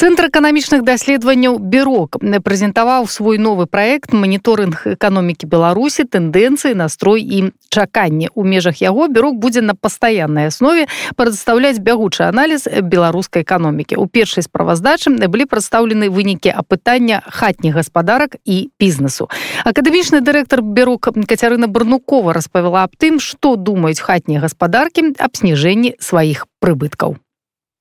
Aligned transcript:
Цэнтр 0.00 0.30
эканамічных 0.30 0.80
даследаванняў 0.86 1.58
бюрок 1.58 2.16
прэзентаваў 2.20 3.04
свой 3.04 3.38
новы 3.38 3.66
праект 3.66 4.14
маніторынг 4.16 4.96
эканомікі 4.96 5.44
беларусі 5.50 6.06
тэндэнцыі 6.08 6.72
настрой 6.72 7.20
і 7.20 7.52
чаканне 7.68 8.30
у 8.34 8.44
межах 8.44 8.80
яго 8.80 9.08
бюрок 9.08 9.36
будзе 9.36 9.60
на 9.60 9.74
пастаяннай 9.74 10.48
аснове 10.48 10.86
прадстаўляць 11.16 11.78
бягучы 11.84 12.24
аналіз 12.24 12.64
беларускай 12.64 13.42
эканомікі 13.42 14.00
у 14.00 14.06
першай 14.06 14.46
справаздачы 14.46 15.12
былі 15.12 15.44
прадстаўлены 15.44 16.08
вынікі 16.08 16.54
апытання 16.54 17.22
хатніх 17.26 17.74
гаспадарак 17.74 18.36
і 18.44 18.70
бізнесу 18.80 19.28
акадэмічны 19.64 20.20
дырэктар 20.24 20.62
бюрок 20.62 21.12
кацярына 21.28 21.66
барнукова 21.68 22.32
распавяла 22.32 22.84
аб 22.88 22.96
тым 22.96 23.20
што 23.20 23.56
думаюць 23.56 24.00
хатнія 24.00 24.40
гаспадаркі 24.40 25.12
аб 25.18 25.36
сніжэнні 25.36 25.96
сваіх 26.00 26.46
прыбыткаў 26.60 27.20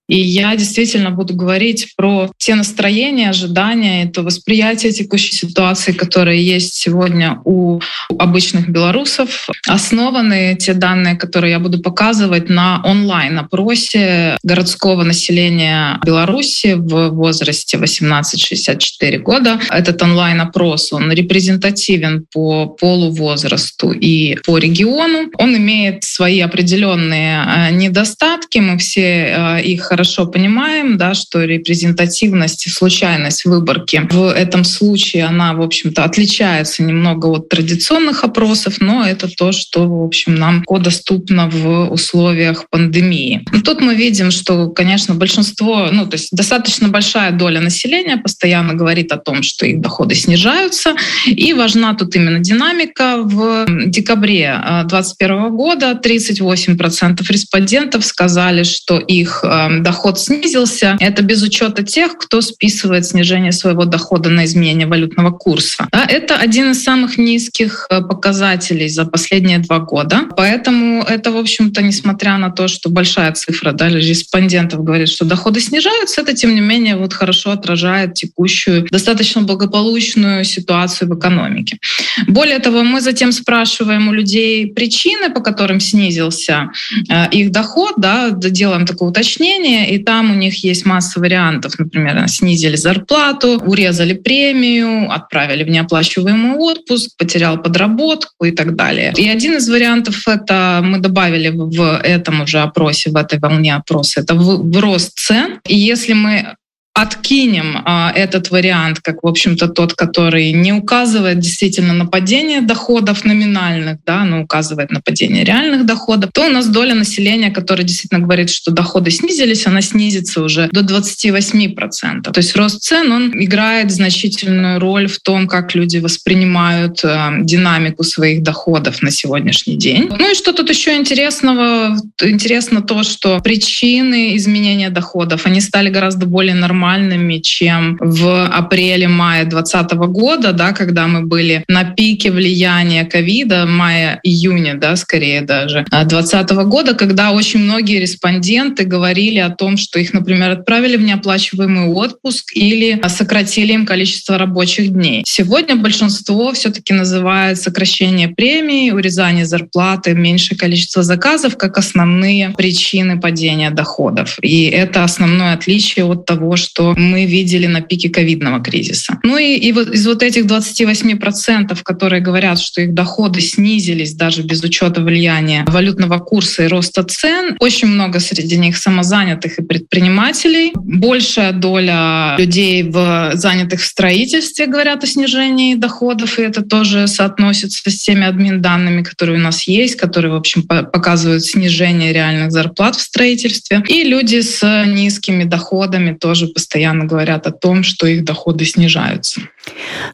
и 0.10 0.20
я 0.20 0.55
действительно 0.55 1.12
буду 1.12 1.36
говорить 1.36 1.94
про 1.96 2.32
те 2.38 2.55
настроения, 2.55 3.30
ожидания, 3.30 4.05
это 4.05 4.23
восприятие 4.23 4.91
текущей 4.91 5.36
ситуации, 5.36 5.91
которая 5.91 6.36
есть 6.36 6.73
сегодня 6.73 7.40
у 7.45 7.80
обычных 8.17 8.70
белорусов. 8.70 9.48
Основаны 9.67 10.58
те 10.59 10.73
данные, 10.73 11.16
которые 11.16 11.52
я 11.52 11.59
буду 11.59 11.80
показывать 11.80 12.50
на 12.50 12.81
онлайн-опросе 12.84 14.38
городского 14.44 15.03
населения 15.03 16.00
Беларуси 16.03 16.73
в 16.73 17.09
возрасте 17.09 17.78
18-64 17.78 19.20
года. 19.20 19.59
Этот 19.70 20.02
онлайн-опрос, 20.02 20.91
он 20.91 21.12
репрезентативен 21.12 22.26
по 22.34 22.66
полу, 22.66 23.12
возрасту 23.12 23.91
и 23.91 24.38
по 24.44 24.58
региону. 24.58 25.30
Он 25.38 25.55
имеет 25.55 26.03
свои 26.03 26.39
определенные 26.39 27.44
э, 27.45 27.72
недостатки, 27.72 28.58
мы 28.58 28.80
все 28.80 29.02
э, 29.02 29.62
их 29.62 29.91
хорошо 29.99 30.27
понимаем, 30.27 30.98
да, 30.98 31.13
что 31.13 31.44
репрезентативность 31.44 32.66
и 32.66 32.70
случайность 32.70 33.44
выборки 33.44 34.08
в 34.09 34.31
этом 34.31 34.63
случае, 34.63 35.25
она, 35.25 35.53
в 35.53 35.62
общем-то, 35.62 36.05
отличается 36.05 36.83
немного 36.83 37.25
от 37.25 37.50
традиционных 37.50 38.23
опросов, 38.23 38.75
но 38.80 39.05
это 39.05 39.27
то, 39.27 39.52
что, 39.52 39.89
в 39.89 40.05
общем, 40.05 40.36
нам 40.36 40.64
доступно 40.80 41.50
в 41.50 41.92
условиях 41.92 42.70
пандемии. 42.70 43.44
Но 43.52 43.59
тут 43.59 43.81
мы 43.81 43.94
видим, 43.95 44.31
что, 44.31 44.70
конечно, 44.70 45.16
большинство, 45.16 45.89
ну, 45.92 46.05
то 46.05 46.16
есть 46.16 46.30
достаточно 46.31 46.88
большая 46.88 47.33
доля 47.33 47.59
населения 47.59 48.16
постоянно 48.16 48.75
говорит 48.75 49.11
о 49.11 49.17
том, 49.17 49.44
что 49.44 49.66
их 49.66 49.81
доходы 49.81 50.16
снижаются. 50.16 50.95
И 51.25 51.52
важна 51.52 51.94
тут 51.94 52.16
именно 52.16 52.39
динамика. 52.39 53.17
В 53.17 53.66
декабре 53.67 54.61
2021 54.86 55.50
года 55.50 56.00
38% 56.02 57.22
респондентов 57.27 58.05
сказали, 58.05 58.64
что 58.64 58.97
их 58.97 59.44
доходы 59.44 59.89
доход 59.90 60.20
снизился. 60.20 60.98
Это 61.00 61.23
без 61.23 61.42
учета 61.42 61.82
тех, 61.82 62.16
кто 62.18 62.42
списывает 62.42 63.08
снижение 63.08 63.52
своего 63.52 63.86
дохода 63.86 64.30
на 64.30 64.45
изменение 64.45 64.86
валютного 64.86 65.32
курса. 65.32 65.88
Да, 65.92 66.06
это 66.08 66.36
один 66.36 66.72
из 66.72 66.84
самых 66.84 67.18
низких 67.18 67.88
э, 67.90 68.02
показателей 68.02 68.88
за 68.88 69.06
последние 69.06 69.58
два 69.58 69.80
года. 69.80 70.28
Поэтому 70.38 71.02
это, 71.02 71.32
в 71.32 71.38
общем-то, 71.38 71.82
несмотря 71.82 72.38
на 72.38 72.52
то, 72.52 72.67
что 72.67 72.90
большая 72.90 73.32
цифра 73.32 73.72
да, 73.72 73.90
респондентов 73.90 74.84
говорит, 74.84 75.10
что 75.10 75.26
доходы 75.26 75.60
снижаются, 75.60 76.22
это, 76.22 76.34
тем 76.34 76.54
не 76.54 76.62
менее, 76.62 76.95
вот 76.95 77.14
хорошо 77.14 77.50
отражает 77.50 78.14
текущую, 78.14 78.88
достаточно 78.92 79.42
благополучную 79.42 80.45
ситуацию 80.45 81.10
в 81.10 81.17
экономике. 81.17 81.80
Более 82.28 82.60
того, 82.60 82.84
мы 82.84 83.02
затем 83.02 83.32
спрашиваем 83.32 84.08
у 84.08 84.14
людей 84.14 84.67
причины, 84.67 85.32
по 85.32 85.42
которым 85.42 85.80
снизился 85.80 86.70
э, 87.10 87.30
их 87.32 87.52
доход, 87.52 87.94
да, 87.98 88.30
делаем 88.30 88.86
такое 88.86 89.10
уточнение, 89.10 89.78
и 89.88 89.97
там 89.99 90.31
у 90.31 90.35
них 90.35 90.63
есть 90.63 90.85
масса 90.85 91.19
вариантов. 91.19 91.77
Например, 91.77 92.27
снизили 92.27 92.75
зарплату, 92.75 93.59
урезали 93.66 94.13
премию, 94.13 95.11
отправили 95.11 95.63
в 95.63 95.69
неоплачиваемый 95.69 96.58
отпуск, 96.58 97.11
потерял 97.17 97.61
подработку 97.61 98.45
и 98.45 98.52
так 98.52 98.75
далее. 98.75 99.13
И 99.16 99.27
один 99.30 99.58
из 99.58 99.69
вариантов 99.69 100.27
это 100.27 100.81
мы 100.83 100.99
добавили 100.99 101.49
в 101.49 102.02
этом 102.04 102.42
уже 102.42 102.59
опросе, 102.59 103.11
в 103.11 103.15
этой 103.15 103.39
волне 103.39 103.76
опроса, 103.76 104.21
это 104.21 104.36
в, 104.36 104.70
в 104.70 104.80
рост 104.80 105.17
цен. 105.17 105.59
И 105.67 105.76
если 105.76 106.14
мы 106.14 106.55
откинем 107.02 107.82
а, 107.86 108.11
этот 108.14 108.52
вариант, 108.52 108.99
как, 108.99 109.23
в 109.23 109.27
общем-то, 109.27 109.70
тот, 109.70 109.93
который 109.93 110.52
не 110.52 110.73
указывает 110.73 111.39
действительно 111.39 111.93
на 111.93 112.05
падение 112.05 112.61
доходов 112.61 113.23
номинальных, 113.23 113.98
да, 114.05 114.26
но 114.26 114.42
указывает 114.42 114.92
на 114.92 114.99
падение 114.99 115.43
реальных 115.43 115.86
доходов, 115.86 116.32
то 116.33 116.48
у 116.48 116.49
нас 116.49 116.67
доля 116.67 116.93
населения, 116.93 117.52
которая 117.52 117.86
действительно 117.86 118.21
говорит, 118.21 118.49
что 118.49 118.71
доходы 118.71 119.11
снизились, 119.11 119.65
она 119.65 119.82
снизится 119.82 120.42
уже 120.42 120.67
до 120.71 120.82
28%. 120.82 122.32
То 122.32 122.37
есть 122.37 122.55
рост 122.55 122.82
цен, 122.82 123.11
он 123.11 123.31
играет 123.33 123.92
значительную 123.92 124.80
роль 124.80 125.08
в 125.08 125.20
том, 125.20 125.48
как 125.48 125.76
люди 125.76 125.98
воспринимают 125.99 127.04
э, 127.04 127.30
динамику 127.42 128.04
своих 128.04 128.44
доходов 128.44 129.01
на 129.01 129.12
сегодняшний 129.12 129.77
день. 129.77 130.10
Ну 130.10 130.31
и 130.31 130.36
что 130.36 130.51
тут 130.51 130.69
еще 130.69 130.95
интересного? 130.98 131.98
Интересно 132.21 132.81
то, 132.81 133.04
что 133.04 133.39
причины 133.39 134.36
изменения 134.36 134.89
доходов, 134.89 135.45
они 135.45 135.62
стали 135.62 135.89
гораздо 135.89 136.25
более 136.25 136.56
нормальными 136.56 136.88
нормальными, 136.89 137.38
чем 137.39 137.98
в 138.00 138.48
апреле-мае 138.48 139.45
2020 139.45 139.92
года, 140.12 140.54
да, 140.54 140.72
когда 140.74 141.07
мы 141.07 141.25
были 141.25 141.63
на 141.68 141.83
пике 141.83 142.31
влияния 142.31 143.06
ковида, 143.06 143.66
мая-июня, 143.66 144.75
да, 144.75 144.95
скорее 144.95 145.42
даже, 145.42 145.86
2020 145.89 146.51
года, 146.68 146.94
когда 146.94 147.31
очень 147.31 147.60
многие 147.60 148.00
респонденты 148.00 148.86
говорили 148.86 149.39
о 149.39 149.50
том, 149.50 149.78
что 149.78 150.00
их, 150.00 150.13
например, 150.13 150.51
отправили 150.51 150.98
в 150.98 151.01
неоплачиваемый 151.01 151.89
отпуск 151.89 152.51
или 152.56 153.00
сократили 153.07 153.74
им 153.74 153.86
количество 153.86 154.38
рабочих 154.38 154.92
дней. 154.92 155.24
Сегодня 155.25 155.75
большинство 155.75 156.51
все-таки 156.54 156.94
называет 156.94 157.60
сокращение 157.60 158.30
премии, 158.30 158.92
урезание 158.92 159.45
зарплаты, 159.45 160.13
меньшее 160.13 160.57
количество 160.57 161.04
заказов 161.04 161.57
как 161.57 161.78
основные 161.78 162.50
причины 162.57 163.19
падения 163.19 163.69
доходов. 163.69 164.38
И 164.42 164.66
это 164.66 165.04
основное 165.04 165.54
отличие 165.54 166.06
от 166.06 166.25
того, 166.25 166.56
что 166.56 166.79
что 166.80 166.94
мы 166.95 167.25
видели 167.25 167.68
на 167.68 167.81
пике 167.81 168.10
ковидного 168.10 168.63
кризиса. 168.63 169.19
Ну 169.24 169.38
и, 169.38 169.56
и 169.56 169.74
вот 169.74 169.90
из 169.90 170.07
вот 170.07 170.24
этих 170.24 170.45
28%, 170.45 171.78
которые 171.84 172.22
говорят, 172.22 172.60
что 172.60 172.81
их 172.81 172.94
доходы 172.94 173.42
снизились 173.42 174.13
даже 174.13 174.44
без 174.44 174.63
учета 174.63 175.01
влияния 175.01 175.66
валютного 175.68 176.19
курса 176.19 176.63
и 176.63 176.68
роста 176.68 177.04
цен, 177.04 177.57
очень 177.60 177.90
много 177.90 178.22
среди 178.22 178.57
них 178.57 178.78
самозанятых 178.78 179.60
и 179.60 179.62
предпринимателей. 179.62 180.72
Большая 180.74 181.51
доля 181.51 182.38
людей, 182.38 182.84
в, 182.84 183.31
занятых 183.34 183.81
в 183.81 183.86
строительстве, 183.86 184.66
говорят 184.66 185.04
о 185.04 185.07
снижении 185.07 185.75
доходов, 185.75 186.40
и 186.40 186.44
это 186.44 186.62
тоже 186.62 187.07
соотносится 187.07 187.90
с 187.90 187.98
теми 187.98 188.25
админ 188.25 188.62
данными, 188.62 189.04
которые 189.04 189.38
у 189.38 189.42
нас 189.42 189.68
есть, 189.68 189.98
которые, 189.98 190.31
в 190.31 190.38
общем, 190.38 190.63
показывают 190.63 191.44
снижение 191.44 192.13
реальных 192.13 192.51
зарплат 192.51 192.96
в 192.96 193.01
строительстве. 193.01 193.84
И 193.90 194.04
люди 194.04 194.40
с 194.40 194.86
низкими 194.86 195.44
доходами 195.44 196.13
тоже 196.13 196.48
постоянно 196.48 196.69
говорят 197.06 197.46
о 197.46 197.50
том, 197.52 197.82
что 197.82 198.06
их 198.06 198.25
доходы 198.25 198.64
снижаются. 198.64 199.40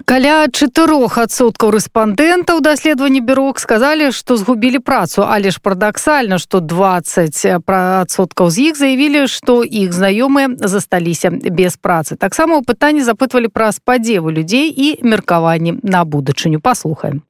Каля 0.05 0.47
чатырох 0.53 1.19
адсоткаў 1.19 1.75
рэспандэнтаў 1.75 2.61
даследаванні 2.63 3.21
бюрок 3.21 3.59
сказалі, 3.59 4.13
што 4.13 4.37
згубілі 4.37 4.79
працу, 4.79 5.27
але 5.27 5.51
ж 5.51 5.59
парадаксальна, 5.63 6.39
што 6.39 6.61
20 6.61 7.67
адсоткаў 7.67 8.51
з 8.51 8.71
іх 8.71 8.77
заявілі, 8.77 9.27
што 9.27 9.63
іх 9.65 9.91
знаёмыя 9.93 10.55
засталіся 10.57 11.31
без 11.31 11.77
працы. 11.77 12.17
Таксама 12.17 12.59
ў 12.59 12.65
пытанні 12.65 13.03
запытвалі 13.03 13.51
пра 13.51 13.73
спадзевы 13.73 14.33
людзей 14.33 14.71
і 14.71 15.03
меркаванні 15.03 15.83
на 15.83 16.05
будучыню 16.05 16.61
паслухаем. 16.61 17.23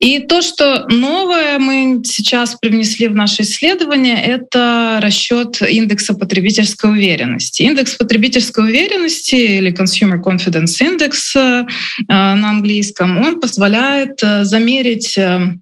И 0.00 0.18
то, 0.20 0.40
что 0.40 0.86
новое 0.88 1.58
мы 1.58 2.00
сейчас 2.04 2.54
привнесли 2.54 3.06
в 3.08 3.14
наше 3.14 3.42
исследование, 3.42 4.16
это 4.16 4.98
расчет 5.02 5.60
индекса 5.60 6.14
потребительской 6.14 6.90
уверенности. 6.90 7.62
Индекс 7.62 7.96
потребительской 7.96 8.64
уверенности 8.64 9.34
или 9.34 9.70
Consumer 9.72 10.18
Confidence 10.18 10.80
Index 10.80 11.12
э, 11.36 11.66
на 12.08 12.50
английском, 12.50 13.18
он 13.18 13.40
позволяет 13.40 14.22
э, 14.22 14.44
замерить 14.44 15.18
э, 15.18 15.56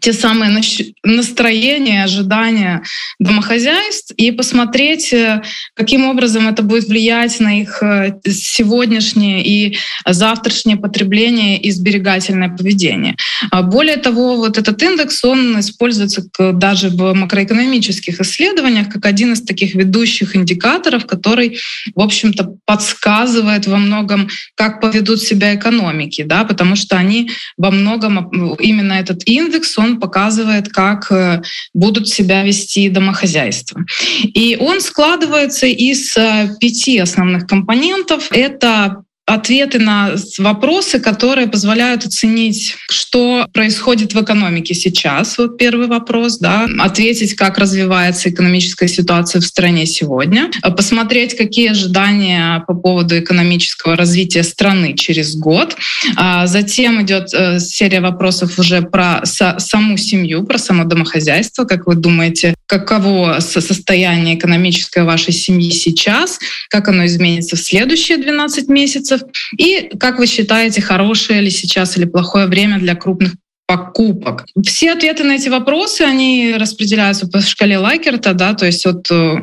те 0.00 0.12
самые 0.12 0.60
настроения, 1.04 2.04
ожидания 2.04 2.82
домохозяйств 3.18 4.12
и 4.16 4.30
посмотреть, 4.30 5.12
э, 5.12 5.42
каким 5.74 6.06
образом 6.06 6.48
это 6.48 6.62
будет 6.62 6.88
влиять 6.88 7.40
на 7.40 7.60
их 7.60 7.82
э, 7.82 8.12
сегодняшнее 8.26 9.44
и 9.44 9.76
завтрашнее 10.06 10.76
потребление 10.76 11.58
и 11.58 11.70
сберегательное 11.70 12.48
поведение. 12.48 13.16
А 13.50 13.62
более 13.62 13.96
того, 13.96 14.36
вот 14.36 14.58
этот 14.58 14.82
индекс, 14.82 15.24
он 15.24 15.58
используется 15.60 16.24
даже 16.52 16.90
в 16.90 17.14
макроэкономических 17.14 18.20
исследованиях 18.20 18.88
как 18.88 19.06
один 19.06 19.32
из 19.32 19.42
таких 19.42 19.74
ведущих 19.74 20.36
индикаторов, 20.36 21.06
который, 21.06 21.58
в 21.94 22.00
общем-то, 22.00 22.56
подсказывает 22.64 23.66
во 23.66 23.78
многом, 23.78 24.28
как 24.54 24.80
поведут 24.80 25.20
себя 25.22 25.54
экономики, 25.54 26.22
да, 26.22 26.44
потому 26.44 26.76
что 26.76 26.96
они 26.96 27.30
во 27.56 27.70
многом, 27.70 28.30
именно 28.58 28.94
этот 28.94 29.22
индекс, 29.26 29.77
он 29.78 30.00
показывает, 30.00 30.68
как 30.68 31.10
э, 31.10 31.42
будут 31.74 32.08
себя 32.08 32.42
вести 32.42 32.88
домохозяйства. 32.88 33.84
И 34.22 34.56
он 34.60 34.80
складывается 34.80 35.66
из 35.66 36.16
э, 36.16 36.50
пяти 36.60 36.98
основных 36.98 37.46
компонентов. 37.46 38.28
Это 38.30 39.04
ответы 39.28 39.78
на 39.78 40.14
вопросы, 40.38 40.98
которые 40.98 41.48
позволяют 41.48 42.06
оценить, 42.06 42.76
что 42.88 43.46
происходит 43.52 44.14
в 44.14 44.22
экономике 44.22 44.74
сейчас. 44.74 45.36
Вот 45.36 45.58
первый 45.58 45.86
вопрос, 45.86 46.38
да. 46.38 46.66
Ответить, 46.78 47.34
как 47.34 47.58
развивается 47.58 48.30
экономическая 48.30 48.88
ситуация 48.88 49.40
в 49.40 49.44
стране 49.44 49.84
сегодня. 49.84 50.50
Посмотреть, 50.62 51.36
какие 51.36 51.70
ожидания 51.70 52.64
по 52.66 52.74
поводу 52.74 53.18
экономического 53.18 53.96
развития 53.96 54.42
страны 54.42 54.94
через 54.94 55.36
год. 55.36 55.76
А 56.16 56.46
затем 56.46 57.02
идет 57.02 57.34
э, 57.34 57.60
серия 57.60 58.00
вопросов 58.00 58.58
уже 58.58 58.80
про 58.80 59.22
саму 59.24 59.98
семью, 59.98 60.44
про 60.44 60.56
само 60.56 60.84
домохозяйство. 60.84 61.64
Как 61.64 61.86
вы 61.86 61.96
думаете, 61.96 62.54
каково 62.66 63.40
состояние 63.40 64.36
экономическое 64.36 65.04
вашей 65.04 65.34
семьи 65.34 65.70
сейчас? 65.70 66.38
Как 66.70 66.88
оно 66.88 67.04
изменится 67.04 67.56
в 67.56 67.60
следующие 67.60 68.16
12 68.16 68.68
месяцев? 68.68 69.17
Месяцев. 69.18 69.28
И 69.56 69.90
как 69.98 70.18
вы 70.18 70.26
считаете, 70.26 70.80
хорошее 70.80 71.40
ли 71.40 71.50
сейчас 71.50 71.96
или 71.96 72.04
плохое 72.04 72.46
время 72.46 72.78
для 72.78 72.94
крупных 72.94 73.34
покупок. 73.68 74.46
Все 74.64 74.92
ответы 74.92 75.24
на 75.24 75.32
эти 75.32 75.50
вопросы, 75.50 76.00
они 76.00 76.54
распределяются 76.56 77.28
по 77.28 77.42
шкале 77.42 77.76
Лайкерта, 77.76 78.32
да, 78.32 78.54
то 78.54 78.64
есть 78.64 78.86
от 78.86 79.10
э, 79.10 79.34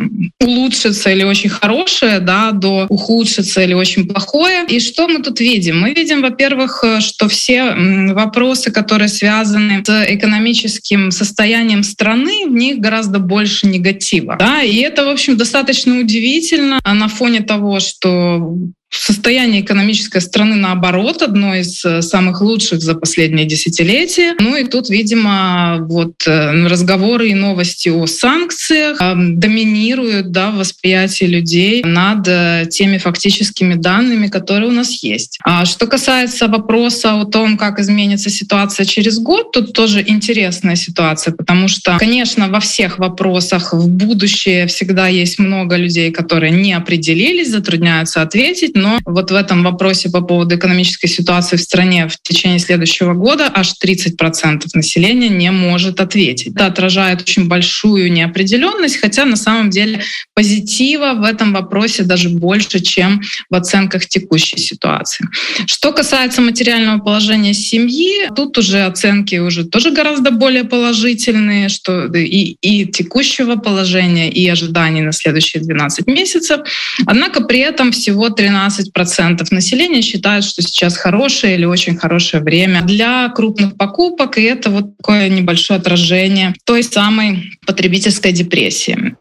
улучшится 0.42 1.12
или 1.12 1.24
очень 1.24 1.52
хорошее, 1.52 2.20
да, 2.20 2.52
до 2.52 2.88
ухудшится 2.90 3.62
или 3.62 3.76
очень 3.76 4.08
плохое. 4.08 4.66
И 4.68 4.80
что 4.80 5.08
мы 5.08 5.22
тут 5.22 5.40
видим? 5.40 5.80
Мы 5.80 5.94
видим, 5.94 6.24
во-первых, 6.24 6.84
э, 6.84 7.02
что 7.02 7.28
все 7.28 7.76
вопросы, 8.14 8.72
которые 8.72 9.10
связаны 9.10 9.84
с 9.86 10.06
экономическим 10.08 11.12
состоянием 11.12 11.84
страны, 11.84 12.48
в 12.48 12.52
них 12.52 12.80
гораздо 12.80 13.20
больше 13.20 13.68
негатива. 13.68 14.38
Да? 14.40 14.64
И 14.64 14.78
это, 14.78 15.06
в 15.06 15.10
общем, 15.10 15.38
достаточно 15.38 16.00
удивительно 16.00 16.80
на 16.84 17.08
фоне 17.10 17.42
того, 17.42 17.80
что 17.80 18.58
состояние 18.98 19.62
экономической 19.62 20.22
страны, 20.22 20.56
наоборот, 20.56 21.22
одно 21.22 21.56
из 21.56 21.84
э, 21.86 22.02
самых 22.02 22.42
лучших 22.42 22.82
за 22.82 22.96
последние 22.96 23.46
десятилетия. 23.46 24.36
Ну 24.40 24.56
и 24.56 24.64
тут, 24.64 24.90
видимо, 24.90 25.78
вот 25.82 26.14
э, 26.26 26.68
разговоры 26.68 27.30
и 27.30 27.36
новости 27.36 27.90
о 27.90 28.08
санкциях 28.08 29.02
э, 29.02 29.14
доминируют 29.16 30.32
да, 30.32 30.52
в 30.52 30.58
восприятии 30.58 31.26
людей 31.26 31.84
над 31.84 32.70
теми 32.70 32.98
фактическими 32.98 33.76
данными, 33.76 34.28
которые 34.28 34.70
у 34.70 34.74
нас 34.74 35.04
есть. 35.04 35.40
А 35.44 35.66
что 35.66 35.88
касается 35.88 36.48
вопроса 36.48 37.14
о 37.20 37.26
том, 37.26 37.58
как 37.58 37.80
изменится 37.80 38.30
ситуация 38.30 38.86
через 38.86 39.20
год, 39.20 39.52
тут 39.52 39.74
тоже 39.74 40.04
интересная 40.06 40.76
ситуация, 40.76 41.34
потому 41.34 41.68
что, 41.68 41.98
конечно, 42.00 42.48
во 42.50 42.60
всех 42.60 43.00
вопросах 43.00 43.74
в 43.74 43.88
будущее 43.88 44.68
всегда 44.68 45.08
есть 45.08 45.40
много 45.40 45.76
людей, 45.76 46.12
которые 46.12 46.52
не 46.52 46.74
определились, 46.74 47.52
затрудняются 47.52 48.22
ответить, 48.22 48.76
но 48.86 49.00
вот 49.06 49.32
в 49.32 49.36
этом 49.36 49.64
вопросе 49.64 50.10
по 50.10 50.22
поводу 50.22 50.56
экономической 50.56 51.08
ситуации 51.08 51.58
в 51.58 51.62
стране 51.62 52.08
в 52.08 52.18
течение 52.22 52.60
следующего 52.60 53.14
года 53.14 53.52
аж 53.54 53.74
30% 53.84 54.66
населения 54.74 55.30
не 55.30 55.52
может 55.52 56.00
ответить. 56.00 56.54
Это 56.56 56.68
отражает 56.68 57.22
очень 57.22 57.48
большую 57.48 58.12
неопределенность, 58.12 58.98
хотя 58.98 59.26
на 59.26 59.36
самом 59.36 59.70
деле 59.70 60.02
позитива 60.36 61.14
в 61.14 61.24
этом 61.24 61.54
вопросе 61.54 62.04
даже 62.04 62.30
больше, 62.30 62.80
чем 62.80 63.22
в 63.50 63.56
оценках 63.56 64.06
текущей 64.06 64.58
ситуации. 64.58 65.28
Что 65.66 65.92
касается 65.92 66.42
материального 66.42 67.00
положения 67.00 67.54
семьи, 67.54 68.30
тут 68.36 68.58
уже 68.58 68.84
оценки 68.84 69.38
уже 69.38 69.66
тоже 69.66 69.92
гораздо 69.92 70.32
более 70.32 70.64
положительные, 70.64 71.70
что 71.70 72.06
и, 72.06 72.58
и 72.62 72.86
текущего 72.86 73.56
положения, 73.56 74.30
и 74.30 74.48
ожиданий 74.48 75.02
на 75.02 75.12
следующие 75.12 75.64
12 75.64 76.08
месяцев. 76.08 76.62
Однако 77.06 77.42
при 77.42 77.60
этом 77.60 77.92
всего 77.92 78.30
13 78.30 78.75
15% 78.75 79.47
населения 79.51 80.03
считают, 80.03 80.45
что 80.45 80.63
сейчас 80.63 80.97
хорошее 80.97 81.55
или 81.55 81.65
очень 81.65 81.97
хорошее 81.97 82.43
время 82.43 82.83
для 82.83 83.29
крупных 83.29 83.77
покупок, 83.77 84.39
и 84.39 84.43
это 84.43 84.71
вот 84.71 84.97
такое 84.97 85.29
небольшое 85.29 85.79
отражение 85.79 86.55
той 86.65 86.83
самой 86.83 87.59
потребительской 87.67 88.33
депрессии. 88.33 89.17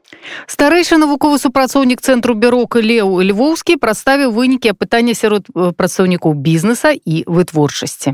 старэйшы 0.45 0.97
навуковы 1.01 1.39
супрацоўнік 1.41 2.01
цэнтру 2.01 2.35
бюрока 2.35 2.81
леў 2.81 3.21
львоўскі 3.21 3.81
прадставіў 3.81 4.29
вынікі 4.29 4.77
апытання 4.77 5.17
сярод 5.17 5.49
э, 5.49 5.73
прадстаўнікоў 5.73 6.33
бізнеса 6.33 6.93
і 6.93 7.23
вытворчасці 7.25 8.13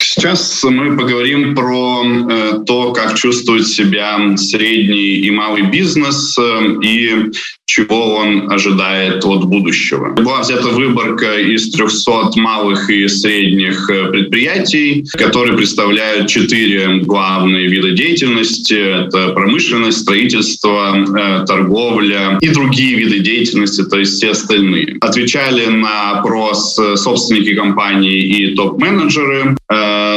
Сейчас 0.00 0.62
мы 0.64 0.96
поговорим 0.96 1.54
про 1.54 2.04
э, 2.04 2.64
то, 2.66 2.92
как 2.92 3.14
чувствует 3.14 3.66
себя 3.66 4.36
средний 4.36 5.26
и 5.26 5.30
малый 5.30 5.62
бизнес 5.62 6.38
э, 6.38 6.42
и 6.82 7.30
чего 7.65 8.15
он 8.15 8.51
ожидает 8.51 9.25
от 9.25 9.45
будущего. 9.45 10.13
Была 10.13 10.41
взята 10.41 10.69
выборка 10.69 11.39
из 11.39 11.71
300 11.71 12.31
малых 12.35 12.89
и 12.89 13.07
средних 13.07 13.89
э, 13.89 14.09
предприятий, 14.11 15.05
которые 15.13 15.55
представляют 15.55 16.27
четыре 16.27 16.97
главные 16.97 17.67
вида 17.67 17.91
деятельности. 17.91 19.05
Это 19.05 19.29
промышленность, 19.29 19.99
строительство, 19.99 21.43
торговля 21.47 22.37
и 22.41 22.49
другие 22.49 22.95
виды 22.95 23.19
деятельности, 23.19 23.83
то 23.83 23.97
есть 23.97 24.17
все 24.17 24.31
остальные. 24.31 24.97
Отвечали 25.01 25.65
на 25.67 26.19
опрос 26.19 26.79
собственники 26.95 27.55
компаний 27.55 28.19
и 28.19 28.55
топ-менеджеры. 28.55 29.57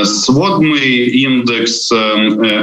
Сводный 0.05 1.07
индекс 1.07 1.91
э, 1.93 1.97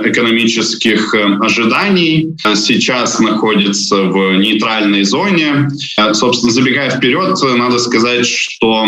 экономических 0.05 1.13
э, 1.15 1.37
ожиданий 1.41 2.35
сейчас 2.55 3.19
находится 3.19 4.03
в 4.03 4.37
нейтральной 4.37 5.03
зоне. 5.03 5.69
Э, 5.97 6.13
собственно, 6.13 6.51
забегая 6.51 6.89
вперед, 6.89 7.37
надо 7.57 7.79
сказать, 7.79 8.25
что 8.25 8.85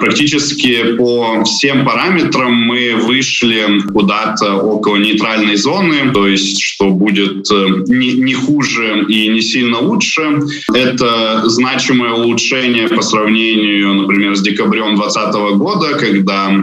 практически 0.00 0.94
по 0.96 1.44
всем 1.44 1.84
параметрам 1.84 2.52
мы 2.52 2.96
вышли 2.96 3.80
куда-то 3.92 4.54
около 4.54 4.96
нейтральной 4.96 5.56
зоны, 5.56 6.12
то 6.12 6.26
есть 6.26 6.60
что 6.60 6.90
будет 6.90 7.48
не 7.88 8.34
хуже 8.34 9.04
и 9.08 9.28
не 9.28 9.40
сильно 9.40 9.78
лучше. 9.80 10.40
Это 10.72 11.42
значимое 11.48 12.12
улучшение 12.12 12.88
по 12.88 13.02
сравнению, 13.02 13.94
например, 13.94 14.36
с 14.36 14.42
декабрем 14.42 14.96
2020 14.96 15.56
года, 15.56 15.94
когда 15.98 16.62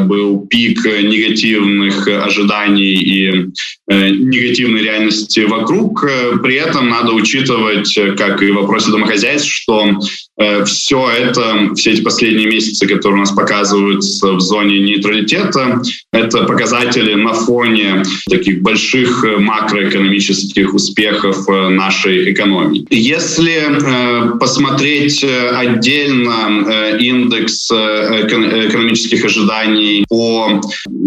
был 0.00 0.41
пик 0.48 0.84
негативных 0.84 2.06
ожиданий 2.08 2.94
и 2.94 3.46
э, 3.88 4.10
негативной 4.10 4.82
реальности 4.82 5.40
вокруг. 5.40 6.04
При 6.42 6.56
этом 6.56 6.88
надо 6.88 7.12
учитывать, 7.12 7.92
как 8.16 8.42
и 8.42 8.50
в 8.50 8.56
вопросе 8.56 8.90
домохозяйств, 8.90 9.50
что 9.50 9.98
э, 10.38 10.64
все 10.64 11.10
это, 11.10 11.74
все 11.74 11.92
эти 11.92 12.00
последние 12.02 12.46
месяцы, 12.46 12.86
которые 12.86 13.18
у 13.18 13.20
нас 13.20 13.32
показываются 13.32 14.32
в 14.32 14.40
зоне 14.40 14.80
нейтралитета, 14.80 15.82
это 16.12 16.44
показатели 16.44 17.14
на 17.14 17.32
фоне 17.32 18.02
таких 18.28 18.62
больших 18.62 19.24
макроэкономических 19.38 20.74
успехов 20.74 21.46
нашей 21.48 22.32
экономики. 22.32 22.86
Если 22.90 23.62
э, 23.62 24.38
посмотреть 24.38 25.24
отдельно 25.24 26.96
индекс 26.98 27.70
экономических 27.70 29.24
ожиданий 29.24 30.04
по 30.08 30.31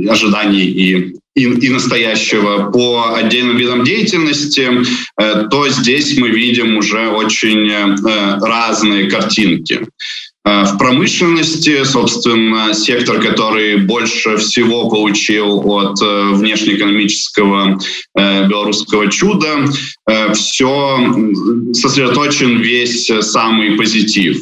ожиданий 0.08 0.66
и 0.66 1.16
и, 1.36 1.44
и 1.44 1.70
настоящего 1.70 2.72
по 2.72 3.14
отдельным 3.16 3.58
видам 3.58 3.84
деятельности, 3.84 4.70
э, 5.20 5.48
то 5.50 5.70
здесь 5.70 6.18
мы 6.18 6.30
видим 6.30 6.78
уже 6.78 7.10
очень 7.10 7.70
э, 7.70 8.40
разные 8.40 9.10
картинки. 9.10 9.82
Э, 10.46 10.64
в 10.64 10.78
промышленности, 10.78 11.84
собственно, 11.84 12.74
сектор, 12.74 13.20
который 13.20 13.78
больше 13.78 14.38
всего 14.38 14.90
получил 14.90 15.60
от 15.70 16.00
внешнеэкономического 16.00 17.80
белорусского 18.16 19.12
чуда, 19.12 19.66
все 20.34 21.00
сосредоточен 21.74 22.60
весь 22.60 23.12
самый 23.22 23.72
позитив. 23.72 24.38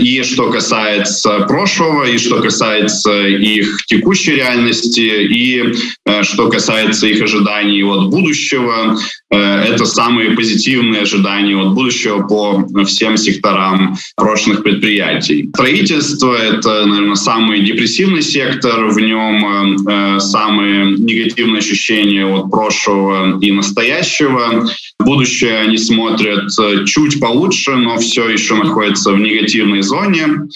И 0.00 0.22
что 0.22 0.50
касается 0.50 1.40
прошлого, 1.40 2.04
и 2.04 2.16
что 2.16 2.40
касается 2.40 3.26
их 3.26 3.84
текущей 3.86 4.36
реальности, 4.36 5.00
и 5.00 5.74
э, 6.06 6.22
что 6.22 6.48
касается 6.48 7.06
их 7.06 7.22
ожиданий 7.22 7.84
от 7.84 8.08
будущего, 8.08 8.96
э, 9.30 9.36
это 9.36 9.84
самые 9.84 10.30
позитивные 10.30 11.02
ожидания 11.02 11.56
от 11.56 11.74
будущего 11.74 12.26
по 12.26 12.84
всем 12.86 13.18
секторам 13.18 13.96
прошлых 14.16 14.62
предприятий. 14.62 15.50
Строительство— 15.54 16.34
это, 16.42 16.86
наверное, 16.86 17.14
самый 17.14 17.60
депрессивный 17.60 18.22
сектор, 18.22 18.86
в 18.86 18.98
нем 18.98 19.86
э, 19.86 20.20
самые 20.20 20.96
негативные 20.96 21.58
ощущения 21.58 22.24
от 22.24 22.50
прошлого 22.50 23.38
и 23.40 23.52
настоящего. 23.52 24.66
Будущее 24.98 25.58
они 25.58 25.76
смотрят 25.76 26.48
чуть 26.86 27.20
получше, 27.20 27.72
но 27.72 27.98
все 27.98 28.28
еще 28.28 28.54
находится 28.54 29.12
в 29.12 29.18
негативной 29.18 29.81
зоне. 29.82 30.48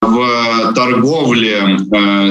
В 0.00 0.72
торговле 0.74 1.78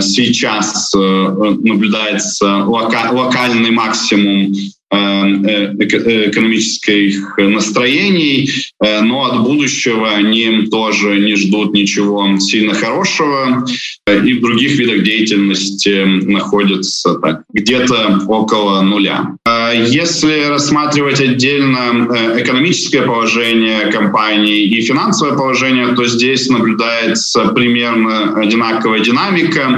сейчас 0.01 0.93
наблюдается 0.93 2.65
локальный 2.65 3.71
максимум 3.71 4.53
Эм, 4.93 5.45
э, 5.45 5.73
э, 5.79 6.29
экономических 6.29 7.37
настроений, 7.37 8.49
э, 8.83 8.99
но 8.99 9.23
от 9.23 9.43
будущего 9.43 10.11
они 10.11 10.67
тоже 10.69 11.17
не 11.17 11.37
ждут 11.37 11.73
ничего 11.73 12.37
сильно 12.39 12.73
хорошего, 12.73 13.65
и 14.05 14.33
в 14.33 14.41
других 14.41 14.77
видах 14.77 15.03
деятельности 15.03 16.03
находятся 16.25 17.13
так, 17.19 17.43
где-то 17.53 18.19
около 18.27 18.81
нуля. 18.81 19.37
Если 19.73 20.45
рассматривать 20.49 21.21
отдельно 21.21 22.07
экономическое 22.37 23.03
положение 23.03 23.91
компании 23.91 24.63
и 24.63 24.81
финансовое 24.81 25.37
положение, 25.37 25.95
то 25.95 26.05
здесь 26.05 26.49
наблюдается 26.49 27.45
примерно 27.49 28.35
одинаковая 28.35 28.99
динамика. 28.99 29.75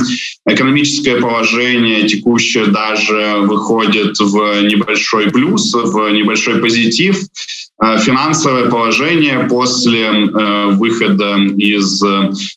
Экономическое 0.48 1.18
положение 1.18 2.08
текущее 2.08 2.66
даже 2.68 3.38
выходит 3.42 4.20
в 4.20 4.64
небольшой 4.64 5.32
плюс, 5.32 5.74
в 5.74 6.10
небольшой 6.12 6.60
позитив. 6.60 7.18
А 7.80 7.98
финансовое 7.98 8.70
положение 8.70 9.48
после 9.50 10.06
э, 10.06 10.68
выхода 10.72 11.38
из 11.58 12.02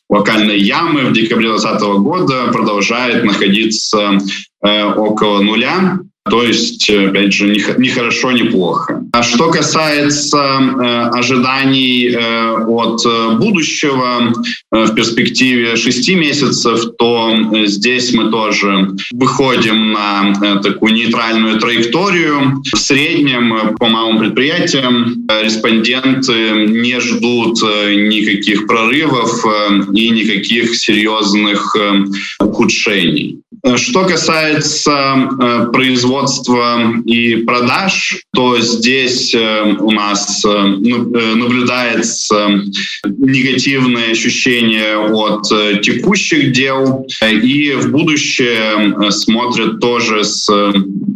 локальной 0.09 0.59
ямы 0.59 1.05
в 1.05 1.13
декабре 1.13 1.49
2020 1.49 1.87
года 1.99 2.47
продолжает 2.53 3.23
находиться 3.23 4.19
э, 4.63 4.83
около 4.83 5.41
нуля. 5.41 5.99
То 6.29 6.43
есть, 6.43 6.89
опять 6.89 7.33
же, 7.33 7.47
не, 7.77 7.89
хорошо, 7.89 8.31
не 8.31 8.43
плохо. 8.43 9.03
А 9.11 9.23
что 9.23 9.49
касается 9.49 10.37
э, 10.37 11.17
ожиданий 11.17 12.09
э, 12.09 12.53
от 12.67 13.05
э, 13.05 13.37
будущего 13.37 14.33
э, 14.71 14.85
в 14.85 14.95
перспективе 14.95 15.75
шести 15.75 16.15
месяцев, 16.15 16.81
то 16.97 17.31
э, 17.31 17.65
здесь 17.65 18.13
мы 18.13 18.29
тоже 18.29 18.89
выходим 19.11 19.91
на 19.91 20.33
э, 20.41 20.59
такую 20.61 20.93
нейтральную 20.93 21.59
траекторию. 21.59 22.61
В 22.63 22.77
среднем 22.77 23.53
э, 23.53 23.75
по 23.77 23.87
малым 23.87 24.19
предприятиям 24.19 25.25
э, 25.29 25.43
респонденты 25.43 26.67
не 26.67 26.99
ждут 26.99 27.59
э, 27.63 27.95
никаких 27.95 28.67
прорывов 28.67 29.45
э, 29.45 29.93
и 29.93 30.09
никаких 30.09 30.75
серьезных 30.75 31.75
э, 31.75 32.05
ухудшений. 32.39 33.39
Что 33.75 34.05
касается 34.05 34.91
э, 34.91 35.67
производства 35.73 36.79
и 37.05 37.37
продаж, 37.37 38.21
то 38.33 38.59
здесь 38.61 39.35
э, 39.35 39.75
у 39.79 39.91
нас 39.91 40.45
э, 40.45 40.49
наблюдается 40.49 42.61
негативное 43.05 44.11
ощущение 44.11 44.97
от 44.97 45.47
текущих 45.81 46.53
дел, 46.53 47.05
и 47.21 47.73
в 47.73 47.91
будущее 47.91 49.11
смотрят 49.11 49.79
тоже 49.79 50.23
с 50.23 50.47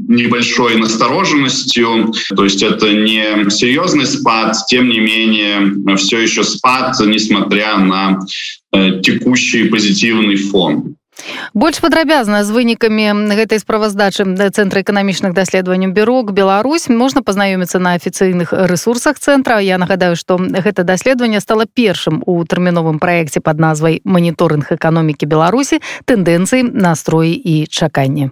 небольшой 0.08 0.78
настороженностью. 0.78 2.12
То 2.36 2.44
есть 2.44 2.64
это 2.64 2.92
не 2.92 3.50
серьезный 3.50 4.06
спад, 4.06 4.58
тем 4.68 4.90
не 4.90 5.00
менее 5.00 5.96
все 5.96 6.20
еще 6.20 6.44
спад, 6.44 6.96
несмотря 7.06 7.78
на 7.78 8.20
текущий 9.02 9.66
позитивный 9.66 10.36
фон. 10.36 10.96
Больш 11.54 11.80
падрабязна 11.80 12.44
з 12.44 12.52
вынікамі 12.52 13.34
гэтай 13.36 13.60
справаздачы 13.60 14.26
цэнтра 14.26 14.82
эканамічных 14.82 15.34
даследаванняў 15.34 15.92
бюрок 15.92 16.32
Беларусь. 16.32 16.90
Можна 16.90 17.22
пазнаёміцца 17.22 17.80
на 17.80 17.96
афіцыйных 17.96 18.54
рэсурсах 18.54 19.20
цэнтра. 19.20 19.60
Я 19.62 19.78
нагадаю 19.78 20.16
што 20.16 20.38
гэта 20.38 20.84
даследаванне 20.84 21.40
стала 21.40 21.66
першым 21.66 22.24
у 22.26 22.44
тэрміновым 22.46 23.00
праекце 23.00 23.42
под 23.42 23.60
назвай 23.60 24.02
маніторынг 24.04 24.72
эканомікі 24.72 25.26
Беларусі. 25.26 25.82
Тэндэнцыі 26.06 26.70
настроі 26.74 27.34
і 27.34 27.66
чаканні 27.68 28.32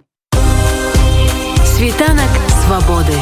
світанак 1.80 2.30
свабоды. 2.52 3.16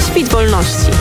Світ 0.00 0.32
вольнасці. 0.32 0.92